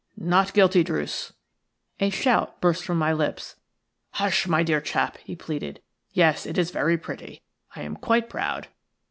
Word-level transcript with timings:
Not 0.17 0.53
guilty, 0.55 0.83
Druce." 0.83 1.31
A 1.99 2.09
shout 2.09 2.59
burst 2.59 2.83
from 2.83 2.97
my 2.97 3.13
lips. 3.13 3.57
"Hush, 4.13 4.47
my 4.47 4.63
dear 4.63 4.81
chap!" 4.81 5.17
he 5.23 5.35
pleaded. 5.35 5.79
"Yes, 6.11 6.47
it 6.47 6.57
is 6.57 6.71
very 6.71 6.97
pretty. 6.97 7.43
I 7.75 7.83
am 7.83 7.95
quite 7.95 8.27
proud." 8.27 8.69